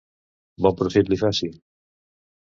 [0.65, 1.51] Bon profit li faci!